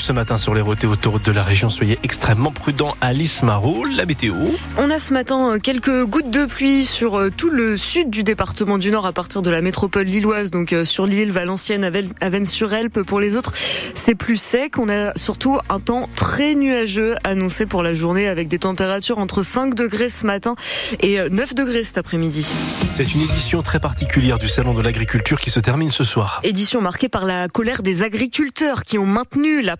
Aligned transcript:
ce 0.00 0.12
matin 0.12 0.38
sur 0.38 0.54
les 0.54 0.60
routes 0.60 0.82
et 0.84 0.86
autoroutes 0.86 1.26
de 1.26 1.32
la 1.32 1.42
région. 1.42 1.70
Soyez 1.70 1.98
extrêmement 2.02 2.50
prudents. 2.50 2.96
Alice 3.00 3.42
Marot, 3.42 3.84
la 3.84 4.06
météo. 4.06 4.34
On 4.78 4.90
a 4.90 4.98
ce 4.98 5.12
matin 5.12 5.58
quelques 5.62 6.04
gouttes 6.06 6.30
de 6.30 6.44
pluie 6.44 6.84
sur 6.84 7.18
euh, 7.18 7.30
tout 7.30 7.50
le 7.50 7.76
sud 7.76 8.10
du 8.10 8.22
département 8.22 8.78
du 8.78 8.90
Nord 8.90 9.06
à 9.06 9.12
partir 9.12 9.42
de 9.42 9.50
la 9.50 9.60
métropole 9.60 10.06
lilloise, 10.06 10.50
donc 10.50 10.72
euh, 10.72 10.84
sur 10.84 11.06
l'île 11.06 11.32
Valenciennes, 11.32 11.84
Avennes-sur-Elpe. 12.20 13.02
Pour 13.02 13.20
les 13.20 13.36
autres, 13.36 13.52
c'est 13.94 14.14
plus 14.14 14.36
sec. 14.36 14.78
On 14.78 14.88
a 14.88 15.12
surtout 15.16 15.58
un 15.68 15.80
temps 15.80 16.08
très 16.16 16.54
nuageux 16.54 17.14
annoncé 17.24 17.66
pour 17.66 17.82
la 17.82 17.94
journée 17.94 18.28
avec 18.28 18.48
des 18.48 18.58
températures 18.58 19.18
entre 19.18 19.42
5 19.42 19.74
degrés 19.74 20.10
ce 20.10 20.26
matin 20.26 20.56
et 21.00 21.18
9 21.30 21.30
euh, 21.30 21.54
degrés 21.54 21.84
cet 21.84 21.98
après-midi. 21.98 22.46
C'est 22.94 23.14
une 23.14 23.22
édition 23.22 23.62
très 23.62 23.80
particulière 23.80 24.38
du 24.38 24.48
Salon 24.48 24.74
de 24.74 24.82
l'agriculture 24.82 25.40
qui 25.40 25.50
se 25.50 25.60
termine 25.60 25.90
ce 25.90 26.04
soir. 26.04 26.40
Édition 26.42 26.80
marquée 26.80 27.08
par 27.08 27.24
la 27.24 27.48
colère 27.48 27.82
des 27.82 28.02
agriculteurs 28.02 28.84
qui 28.84 28.98
ont 28.98 29.06
maintenu 29.06 29.62
la 29.62 29.76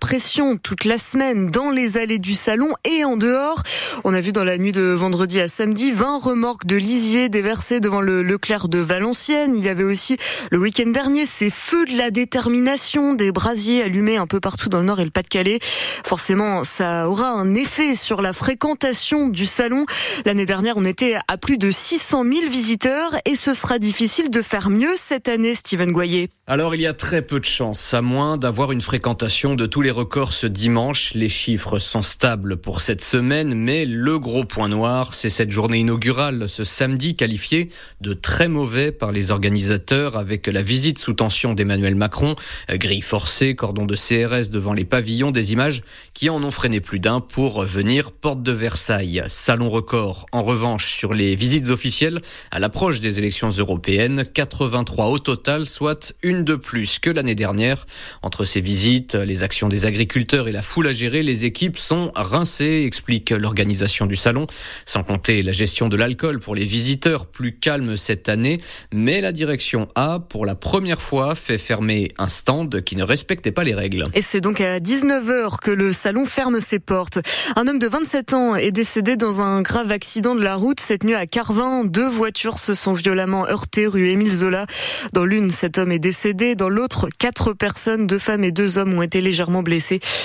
toute 0.62 0.86
la 0.86 0.98
semaine 0.98 1.52
dans 1.52 1.70
les 1.70 1.96
allées 1.96 2.18
du 2.18 2.34
salon 2.34 2.72
et 2.84 3.04
en 3.04 3.16
dehors. 3.16 3.62
On 4.02 4.12
a 4.12 4.20
vu 4.20 4.32
dans 4.32 4.42
la 4.42 4.58
nuit 4.58 4.72
de 4.72 4.82
vendredi 4.82 5.40
à 5.40 5.46
samedi 5.46 5.92
20 5.92 6.18
remorques 6.18 6.66
de 6.66 6.74
lisier 6.74 7.28
déversées 7.28 7.78
devant 7.78 8.00
le 8.00 8.24
Leclerc 8.24 8.68
de 8.68 8.78
Valenciennes. 8.78 9.54
Il 9.54 9.64
y 9.64 9.68
avait 9.68 9.84
aussi 9.84 10.16
le 10.50 10.58
week-end 10.58 10.88
dernier 10.88 11.26
ces 11.26 11.48
feux 11.48 11.84
de 11.86 11.96
la 11.96 12.10
détermination, 12.10 13.14
des 13.14 13.30
brasiers 13.30 13.84
allumés 13.84 14.16
un 14.16 14.26
peu 14.26 14.40
partout 14.40 14.68
dans 14.68 14.80
le 14.80 14.84
Nord 14.84 14.98
et 14.98 15.04
le 15.04 15.10
Pas-de-Calais. 15.10 15.60
Forcément, 16.04 16.64
ça 16.64 17.08
aura 17.08 17.28
un 17.28 17.54
effet 17.54 17.94
sur 17.94 18.20
la 18.20 18.32
fréquentation 18.32 19.28
du 19.28 19.46
salon. 19.46 19.86
L'année 20.24 20.46
dernière, 20.46 20.76
on 20.76 20.84
était 20.84 21.18
à 21.28 21.36
plus 21.36 21.56
de 21.56 21.70
600 21.70 22.24
000 22.24 22.50
visiteurs 22.50 23.14
et 23.26 23.36
ce 23.36 23.54
sera 23.54 23.78
difficile 23.78 24.28
de 24.28 24.42
faire 24.42 24.70
mieux 24.70 24.94
cette 24.96 25.28
année, 25.28 25.54
Steven 25.54 25.92
Goyer. 25.92 26.30
Alors, 26.48 26.74
il 26.74 26.80
y 26.80 26.88
a 26.88 26.94
très 26.94 27.22
peu 27.22 27.38
de 27.38 27.44
chance, 27.44 27.94
à 27.94 28.02
moins 28.02 28.38
d'avoir 28.38 28.72
une 28.72 28.80
fréquentation 28.80 29.54
de 29.54 29.66
tous 29.66 29.82
les 29.82 29.99
records 30.00 30.32
ce 30.32 30.46
dimanche. 30.46 31.12
Les 31.12 31.28
chiffres 31.28 31.78
sont 31.78 32.00
stables 32.00 32.56
pour 32.56 32.80
cette 32.80 33.04
semaine, 33.04 33.52
mais 33.52 33.84
le 33.84 34.18
gros 34.18 34.44
point 34.44 34.68
noir, 34.68 35.12
c'est 35.12 35.28
cette 35.28 35.50
journée 35.50 35.80
inaugurale 35.80 36.48
ce 36.48 36.64
samedi 36.64 37.14
qualifiée 37.14 37.68
de 38.00 38.14
très 38.14 38.48
mauvais 38.48 38.92
par 38.92 39.12
les 39.12 39.30
organisateurs 39.30 40.16
avec 40.16 40.46
la 40.46 40.62
visite 40.62 40.98
sous 40.98 41.12
tension 41.12 41.52
d'Emmanuel 41.52 41.96
Macron, 41.96 42.34
grille 42.70 43.02
forcée, 43.02 43.54
cordon 43.54 43.84
de 43.84 43.94
CRS 43.94 44.50
devant 44.50 44.72
les 44.72 44.86
pavillons, 44.86 45.32
des 45.32 45.52
images 45.52 45.82
qui 46.14 46.30
en 46.30 46.42
ont 46.42 46.50
freiné 46.50 46.80
plus 46.80 46.98
d'un 46.98 47.20
pour 47.20 47.62
venir 47.64 48.10
porte 48.10 48.42
de 48.42 48.52
Versailles. 48.52 49.22
Salon 49.28 49.68
record 49.68 50.24
en 50.32 50.42
revanche 50.42 50.94
sur 50.94 51.12
les 51.12 51.36
visites 51.36 51.68
officielles 51.68 52.22
à 52.50 52.58
l'approche 52.58 53.02
des 53.02 53.18
élections 53.18 53.50
européennes, 53.50 54.24
83 54.32 55.08
au 55.08 55.18
total, 55.18 55.66
soit 55.66 56.14
une 56.22 56.42
de 56.42 56.56
plus 56.56 56.98
que 56.98 57.10
l'année 57.10 57.34
dernière. 57.34 57.86
Entre 58.22 58.46
ces 58.46 58.62
visites, 58.62 59.14
les 59.14 59.42
actions 59.42 59.68
des 59.68 59.79
agriculteurs 59.86 60.48
et 60.48 60.52
la 60.52 60.62
foule 60.62 60.86
à 60.86 60.92
gérer, 60.92 61.22
les 61.22 61.44
équipes 61.44 61.78
sont 61.78 62.12
rincées, 62.14 62.84
explique 62.86 63.30
l'organisation 63.30 64.06
du 64.06 64.16
salon, 64.16 64.46
sans 64.84 65.02
compter 65.02 65.42
la 65.42 65.52
gestion 65.52 65.88
de 65.88 65.96
l'alcool 65.96 66.40
pour 66.40 66.54
les 66.54 66.64
visiteurs, 66.64 67.26
plus 67.26 67.52
calme 67.52 67.96
cette 67.96 68.28
année, 68.28 68.60
mais 68.92 69.20
la 69.20 69.32
direction 69.32 69.88
a, 69.94 70.20
pour 70.20 70.46
la 70.46 70.54
première 70.54 71.02
fois, 71.02 71.34
fait 71.34 71.58
fermer 71.58 72.08
un 72.18 72.28
stand 72.28 72.82
qui 72.82 72.96
ne 72.96 73.02
respectait 73.02 73.52
pas 73.52 73.64
les 73.64 73.74
règles. 73.74 74.04
Et 74.14 74.22
c'est 74.22 74.40
donc 74.40 74.60
à 74.60 74.78
19h 74.78 75.58
que 75.60 75.70
le 75.70 75.92
salon 75.92 76.26
ferme 76.26 76.60
ses 76.60 76.78
portes. 76.78 77.18
Un 77.56 77.66
homme 77.66 77.78
de 77.78 77.86
27 77.86 78.34
ans 78.34 78.56
est 78.56 78.72
décédé 78.72 79.16
dans 79.16 79.40
un 79.40 79.62
grave 79.62 79.90
accident 79.92 80.34
de 80.34 80.42
la 80.42 80.56
route 80.56 80.80
cette 80.80 81.04
nuit 81.04 81.14
à 81.14 81.26
Carvin. 81.26 81.84
Deux 81.84 82.08
voitures 82.08 82.58
se 82.58 82.74
sont 82.74 82.92
violemment 82.92 83.46
heurtées 83.48 83.86
rue 83.86 84.08
Émile 84.08 84.32
Zola. 84.32 84.66
Dans 85.12 85.24
l'une, 85.24 85.50
cet 85.50 85.78
homme 85.78 85.92
est 85.92 85.98
décédé. 85.98 86.54
Dans 86.54 86.68
l'autre, 86.68 87.08
quatre 87.18 87.52
personnes, 87.52 88.06
deux 88.06 88.18
femmes 88.18 88.44
et 88.44 88.52
deux 88.52 88.78
hommes 88.78 88.94
ont 88.94 89.02
été 89.02 89.20
légèrement 89.20 89.62
blessés. 89.62 89.69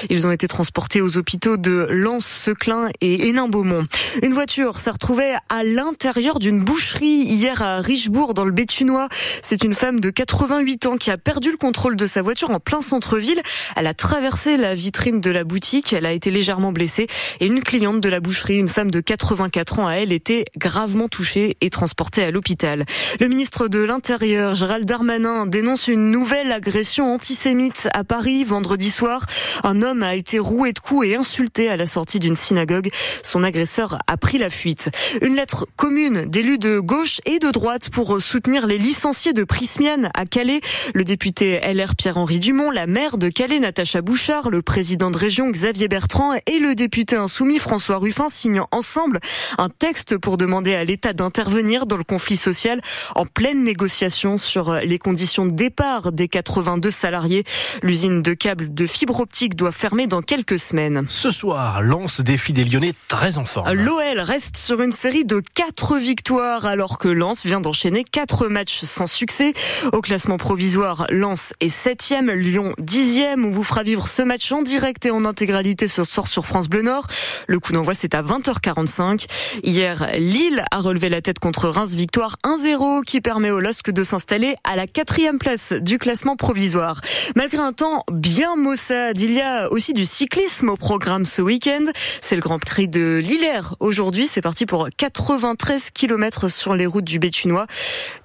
Ils 0.09 0.25
ont 0.25 0.31
été 0.31 0.47
transportés 0.47 1.01
aux 1.01 1.17
hôpitaux 1.17 1.57
de 1.57 1.87
Lens, 1.89 2.25
Seclin 2.25 2.89
et 3.01 3.27
Hénin-Beaumont. 3.27 3.87
Une 4.23 4.33
voiture 4.33 4.79
s'est 4.79 4.91
retrouvée 4.91 5.33
à 5.49 5.63
l'intérieur 5.63 6.39
d'une 6.39 6.63
boucherie 6.63 7.23
hier 7.23 7.61
à 7.61 7.79
Richebourg 7.79 8.33
dans 8.33 8.45
le 8.45 8.51
Béthunois. 8.51 9.07
C'est 9.41 9.63
une 9.63 9.73
femme 9.73 9.99
de 9.99 10.09
88 10.09 10.85
ans 10.87 10.97
qui 10.97 11.11
a 11.11 11.17
perdu 11.17 11.51
le 11.51 11.57
contrôle 11.57 11.95
de 11.95 12.05
sa 12.05 12.21
voiture 12.21 12.49
en 12.49 12.59
plein 12.59 12.81
centre-ville. 12.81 13.41
Elle 13.75 13.87
a 13.87 13.93
traversé 13.93 14.57
la 14.57 14.73
vitrine 14.73 15.21
de 15.21 15.29
la 15.29 15.43
boutique. 15.43 15.93
Elle 15.93 16.05
a 16.05 16.11
été 16.11 16.31
légèrement 16.31 16.71
blessée 16.71 17.07
et 17.39 17.45
une 17.45 17.61
cliente 17.61 18.01
de 18.01 18.09
la 18.09 18.19
boucherie, 18.19 18.57
une 18.57 18.69
femme 18.69 18.91
de 18.91 18.99
84 18.99 19.79
ans, 19.79 19.87
a 19.87 19.93
elle 19.93 20.11
été 20.11 20.45
gravement 20.57 21.07
touchée 21.07 21.57
et 21.61 21.69
transportée 21.69 22.23
à 22.23 22.31
l'hôpital. 22.31 22.85
Le 23.19 23.27
ministre 23.27 23.67
de 23.67 23.79
l'Intérieur, 23.79 24.55
Gérald 24.55 24.85
Darmanin, 24.85 25.45
dénonce 25.45 25.87
une 25.87 26.11
nouvelle 26.11 26.51
agression 26.51 27.13
antisémite 27.13 27.87
à 27.93 28.03
Paris 28.03 28.43
vendredi 28.43 28.89
soir. 28.89 29.25
Un 29.63 29.81
homme 29.81 30.03
a 30.03 30.15
été 30.15 30.39
roué 30.39 30.73
de 30.73 30.79
coups 30.79 31.07
et 31.07 31.15
insulté 31.15 31.69
à 31.69 31.77
la 31.77 31.87
sortie 31.87 32.19
d'une 32.19 32.35
synagogue. 32.35 32.89
Son 33.23 33.43
agresseur 33.43 33.97
a 34.07 34.17
pris 34.17 34.37
la 34.37 34.49
fuite. 34.49 34.89
Une 35.21 35.35
lettre 35.35 35.65
commune 35.75 36.25
d'élus 36.25 36.57
de 36.57 36.79
gauche 36.79 37.21
et 37.25 37.39
de 37.39 37.49
droite 37.51 37.89
pour 37.89 38.21
soutenir 38.21 38.67
les 38.67 38.77
licenciés 38.77 39.33
de 39.33 39.43
Prismian 39.43 40.09
à 40.13 40.25
Calais. 40.25 40.61
Le 40.93 41.03
député 41.03 41.59
LR 41.61 41.95
Pierre-Henri 41.95 42.39
Dumont, 42.39 42.71
la 42.71 42.87
maire 42.87 43.17
de 43.17 43.29
Calais 43.29 43.59
Natacha 43.59 44.01
Bouchard, 44.01 44.49
le 44.49 44.61
président 44.61 45.11
de 45.11 45.17
région 45.17 45.49
Xavier 45.49 45.87
Bertrand 45.87 46.33
et 46.45 46.59
le 46.59 46.75
député 46.75 47.15
insoumis 47.15 47.59
François 47.59 47.97
Ruffin 47.97 48.29
signent 48.29 48.65
ensemble 48.71 49.19
un 49.57 49.69
texte 49.69 50.17
pour 50.17 50.37
demander 50.37 50.75
à 50.75 50.83
l'État 50.83 51.13
d'intervenir 51.13 51.85
dans 51.85 51.97
le 51.97 52.03
conflit 52.03 52.37
social 52.37 52.81
en 53.15 53.25
pleine 53.25 53.63
négociation 53.63 54.37
sur 54.37 54.73
les 54.75 54.99
conditions 54.99 55.45
de 55.45 55.51
départ 55.51 56.11
des 56.11 56.27
82 56.27 56.91
salariés. 56.91 57.43
L'usine 57.81 58.21
de 58.21 58.33
câbles 58.33 58.73
de 58.73 58.85
fibre 58.85 59.24
optique 59.25 59.55
doit 59.55 59.71
fermer 59.71 60.05
dans 60.05 60.21
quelques 60.21 60.59
semaines. 60.59 61.03
Ce 61.07 61.31
soir, 61.31 61.81
Lance 61.81 62.21
défie 62.21 62.53
des 62.53 62.63
Lyonnais 62.63 62.91
très 63.07 63.39
en 63.39 63.45
forme. 63.45 63.73
L'OL 63.73 64.19
reste 64.19 64.55
sur 64.55 64.83
une 64.83 64.91
série 64.91 65.25
de 65.25 65.41
quatre 65.55 65.97
victoires 65.97 66.67
alors 66.67 66.99
que 66.99 67.07
Lens 67.07 67.43
vient 67.43 67.59
d'enchaîner 67.59 68.03
quatre 68.03 68.47
matchs 68.47 68.83
sans 68.83 69.07
succès. 69.07 69.53
Au 69.93 70.01
classement 70.01 70.37
provisoire, 70.37 71.07
Lens 71.09 71.53
est 71.59 71.69
septième, 71.69 72.29
Lyon 72.29 72.73
dixième. 72.77 73.45
On 73.45 73.49
vous 73.49 73.63
fera 73.63 73.81
vivre 73.81 74.07
ce 74.07 74.21
match 74.21 74.51
en 74.51 74.61
direct 74.61 75.07
et 75.07 75.11
en 75.11 75.25
intégralité 75.25 75.87
ce 75.87 76.03
soir 76.03 76.27
sur 76.27 76.45
France 76.45 76.69
Bleu 76.69 76.83
Nord. 76.83 77.07
Le 77.47 77.59
coup 77.59 77.71
d'envoi 77.71 77.95
c'est 77.95 78.13
à 78.13 78.21
20h45. 78.21 79.25
Hier, 79.63 80.05
Lille 80.19 80.63
a 80.69 80.77
relevé 80.77 81.09
la 81.09 81.21
tête 81.21 81.39
contre 81.39 81.67
Reims, 81.67 81.95
victoire 81.95 82.37
1-0 82.43 83.03
qui 83.03 83.21
permet 83.21 83.49
au 83.49 83.59
LOSC 83.59 83.89
de 83.89 84.03
s'installer 84.03 84.53
à 84.63 84.75
la 84.75 84.85
quatrième 84.85 85.39
place 85.39 85.73
du 85.73 85.97
classement 85.97 86.35
provisoire. 86.35 87.01
Malgré 87.35 87.57
un 87.57 87.73
temps 87.73 88.03
bien 88.11 88.55
maussade, 88.55 89.14
il 89.17 89.33
y 89.33 89.41
a 89.41 89.71
aussi 89.71 89.93
du 89.93 90.05
cyclisme 90.05 90.69
au 90.69 90.75
programme 90.75 91.25
ce 91.25 91.41
week-end. 91.41 91.85
C'est 92.21 92.35
le 92.35 92.41
Grand 92.41 92.59
Prix 92.59 92.87
de 92.87 93.21
Lillers 93.23 93.75
aujourd'hui. 93.79 94.27
C'est 94.27 94.41
parti 94.41 94.65
pour 94.65 94.89
93 94.97 95.91
km 95.91 96.49
sur 96.49 96.75
les 96.75 96.85
routes 96.85 97.05
du 97.05 97.19
Béthunois. 97.19 97.65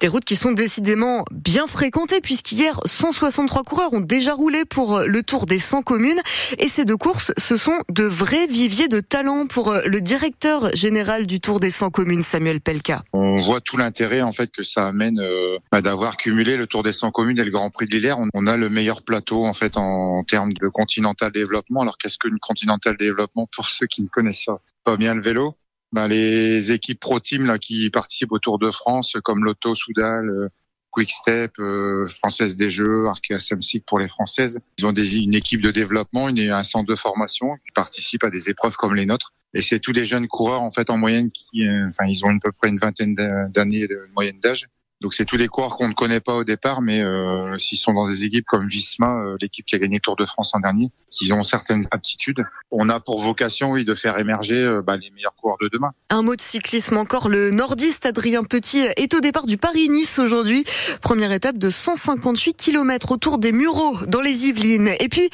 Des 0.01 0.07
routes 0.07 0.25
qui 0.25 0.35
sont 0.35 0.51
décidément 0.51 1.23
bien 1.31 1.67
fréquentées 1.67 2.19
puisqu'hier 2.19 2.79
163 2.85 3.63
coureurs 3.63 3.93
ont 3.93 4.01
déjà 4.01 4.33
roulé 4.33 4.65
pour 4.65 4.99
le 4.99 5.23
Tour 5.23 5.45
des 5.45 5.59
100 5.59 5.81
communes. 5.81 6.19
Et 6.57 6.67
ces 6.67 6.83
deux 6.83 6.97
courses, 6.97 7.31
ce 7.37 7.55
sont 7.55 7.79
de 7.89 8.03
vrais 8.03 8.47
viviers 8.47 8.87
de 8.87 8.99
talent 8.99 9.47
pour 9.47 9.73
le 9.85 10.01
directeur 10.01 10.75
général 10.75 11.25
du 11.25 11.39
Tour 11.39 11.59
des 11.59 11.71
100 11.71 11.89
communes, 11.89 12.21
Samuel 12.21 12.59
Pelka. 12.59 13.03
On 13.13 13.39
voit 13.39 13.61
tout 13.61 13.77
l'intérêt 13.77 14.21
en 14.21 14.31
fait 14.31 14.51
que 14.51 14.63
ça 14.63 14.87
amène 14.87 15.19
euh, 15.19 15.57
bah, 15.71 15.81
d'avoir 15.81 16.17
cumulé 16.17 16.57
le 16.57 16.67
Tour 16.67 16.83
des 16.83 16.93
100 16.93 17.11
communes 17.11 17.39
et 17.39 17.43
le 17.43 17.51
Grand 17.51 17.69
Prix 17.69 17.87
de 17.87 17.95
Lillers. 17.95 18.15
On 18.33 18.47
a 18.47 18.57
le 18.57 18.69
meilleur 18.69 19.03
plateau 19.03 19.45
en 19.45 19.53
fait 19.53 19.77
en 19.77 20.23
termes 20.23 20.51
de 20.53 20.67
continental 20.81 21.31
développement. 21.31 21.81
Alors 21.81 21.97
qu'est-ce 21.99 22.17
qu'une 22.17 22.39
continental 22.39 22.97
développement 22.97 23.47
pour 23.55 23.67
ceux 23.69 23.85
qui 23.85 24.01
ne 24.01 24.07
connaissent 24.07 24.49
pas 24.83 24.97
bien 24.97 25.13
le 25.13 25.21
vélo? 25.21 25.55
Ben, 25.91 26.07
les 26.07 26.71
équipes 26.71 26.99
pro 26.99 27.19
team 27.19 27.45
là 27.45 27.59
qui 27.59 27.89
participent 27.91 28.31
au 28.31 28.39
Tour 28.39 28.57
de 28.57 28.71
France 28.71 29.17
comme 29.23 29.43
Lotto, 29.43 29.75
Soudal, 29.75 30.27
euh, 30.27 30.49
Quickstep, 30.89 31.51
euh, 31.59 32.07
Française 32.07 32.57
des 32.57 32.71
Jeux, 32.71 33.05
Arkea 33.05 33.37
Samsic 33.37 33.85
pour 33.85 33.99
les 33.99 34.07
Françaises. 34.07 34.59
Ils 34.79 34.85
ont 34.87 34.93
une 34.93 35.35
équipe 35.35 35.61
de 35.61 35.69
développement, 35.69 36.29
une, 36.29 36.39
un 36.49 36.63
centre 36.63 36.89
de 36.89 36.95
formation 36.95 37.55
qui 37.57 37.71
participe 37.75 38.23
à 38.23 38.31
des 38.31 38.49
épreuves 38.49 38.75
comme 38.75 38.95
les 38.95 39.05
nôtres. 39.05 39.33
Et 39.53 39.61
c'est 39.61 39.79
tous 39.79 39.91
des 39.91 40.05
jeunes 40.05 40.27
coureurs 40.27 40.61
en 40.61 40.71
fait 40.71 40.89
en 40.89 40.97
moyenne 40.97 41.29
qui, 41.29 41.67
euh, 41.67 41.89
enfin 41.89 42.05
ils 42.07 42.25
ont 42.25 42.29
à 42.29 42.39
peu 42.41 42.51
près 42.53 42.69
une 42.69 42.77
vingtaine 42.77 43.13
d'années 43.53 43.87
de 43.87 43.99
moyenne 44.15 44.39
d'âge 44.39 44.67
donc 45.01 45.15
c'est 45.15 45.25
tous 45.25 45.35
les 45.35 45.47
coureurs 45.47 45.75
qu'on 45.77 45.87
ne 45.87 45.93
connaît 45.93 46.19
pas 46.19 46.35
au 46.35 46.43
départ, 46.43 46.79
mais 46.81 47.01
euh, 47.01 47.57
s'ils 47.57 47.79
sont 47.79 47.93
dans 47.93 48.05
des 48.05 48.23
équipes 48.23 48.45
comme 48.45 48.67
Visma, 48.67 49.17
euh, 49.17 49.35
l'équipe 49.41 49.65
qui 49.65 49.75
a 49.75 49.79
gagné 49.79 49.95
le 49.95 50.01
Tour 50.01 50.15
de 50.15 50.25
France 50.25 50.51
en 50.53 50.59
dernier, 50.59 50.91
qui 51.09 51.33
ont 51.33 51.41
certaines 51.41 51.83
aptitudes, 51.89 52.45
on 52.69 52.87
a 52.87 52.99
pour 52.99 53.19
vocation, 53.19 53.71
oui, 53.71 53.83
de 53.83 53.95
faire 53.95 54.19
émerger 54.19 54.61
euh, 54.61 54.83
bah, 54.83 54.97
les 54.97 55.09
meilleurs 55.09 55.33
coureurs 55.35 55.57
de 55.59 55.69
demain. 55.73 55.91
Un 56.11 56.21
mot 56.21 56.35
de 56.35 56.41
cyclisme 56.41 56.97
encore. 56.97 57.29
Le 57.29 57.49
nordiste 57.49 58.05
Adrien 58.05 58.43
Petit 58.43 58.81
est 58.95 59.15
au 59.15 59.21
départ 59.21 59.47
du 59.47 59.57
Paris-Nice 59.57 60.19
aujourd'hui. 60.19 60.65
Première 61.01 61.31
étape 61.31 61.57
de 61.57 61.71
158 61.71 62.53
km 62.53 63.11
autour 63.11 63.39
des 63.39 63.53
Mureaux 63.53 63.97
dans 64.05 64.21
les 64.21 64.49
Yvelines. 64.49 64.91
Et 64.99 65.09
puis, 65.09 65.31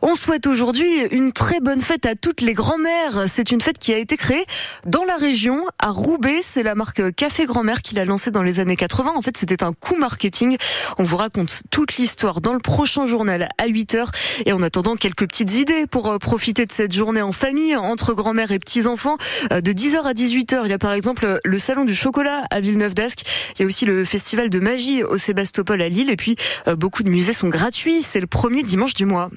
on 0.00 0.14
souhaite 0.14 0.46
aujourd'hui 0.46 0.88
une 1.10 1.32
très 1.32 1.58
bonne 1.58 1.80
fête 1.80 2.06
à 2.06 2.14
toutes 2.14 2.40
les 2.40 2.54
grand-mères. 2.54 3.24
C'est 3.26 3.50
une 3.50 3.60
fête 3.60 3.78
qui 3.78 3.92
a 3.92 3.98
été 3.98 4.16
créée 4.16 4.46
dans 4.86 5.02
la 5.02 5.16
région, 5.16 5.64
à 5.80 5.90
Roubaix. 5.90 6.40
C'est 6.42 6.62
la 6.62 6.76
marque 6.76 7.12
Café 7.16 7.46
Grand-Mère 7.46 7.82
qui 7.82 7.96
l'a 7.96 8.04
lancée 8.04 8.30
dans 8.30 8.42
les 8.42 8.60
années 8.60 8.76
80 8.76 9.07
2020, 9.08 9.18
en 9.18 9.22
fait, 9.22 9.36
c'était 9.36 9.62
un 9.62 9.72
coup 9.72 9.96
marketing. 9.96 10.56
On 10.98 11.02
vous 11.02 11.16
raconte 11.16 11.62
toute 11.70 11.96
l'histoire 11.96 12.40
dans 12.40 12.52
le 12.52 12.60
prochain 12.60 13.06
journal 13.06 13.48
à 13.58 13.66
8h. 13.66 14.06
Et 14.46 14.52
en 14.52 14.62
attendant, 14.62 14.96
quelques 14.96 15.26
petites 15.26 15.54
idées 15.54 15.86
pour 15.86 16.08
euh, 16.08 16.18
profiter 16.18 16.66
de 16.66 16.72
cette 16.72 16.92
journée 16.92 17.22
en 17.22 17.32
famille, 17.32 17.76
entre 17.76 18.14
grand-mère 18.14 18.52
et 18.52 18.58
petits-enfants. 18.58 19.16
Euh, 19.52 19.60
de 19.60 19.72
10h 19.72 20.02
à 20.02 20.12
18h, 20.12 20.62
il 20.64 20.70
y 20.70 20.72
a 20.72 20.78
par 20.78 20.92
exemple 20.92 21.38
le 21.44 21.58
salon 21.58 21.84
du 21.84 21.94
chocolat 21.94 22.44
à 22.50 22.60
Villeneuve 22.60 22.94
d'Ascq. 22.94 23.22
Il 23.56 23.62
y 23.62 23.64
a 23.64 23.66
aussi 23.66 23.84
le 23.84 24.04
festival 24.04 24.50
de 24.50 24.60
magie 24.60 25.02
au 25.02 25.16
Sébastopol 25.16 25.80
à 25.82 25.88
Lille. 25.88 26.10
Et 26.10 26.16
puis, 26.16 26.36
beaucoup 26.76 27.02
de 27.02 27.10
musées 27.10 27.32
sont 27.32 27.48
gratuits. 27.48 28.02
C'est 28.02 28.20
le 28.20 28.26
premier 28.26 28.62
dimanche 28.62 28.94
du 28.94 29.06
mois. 29.06 29.30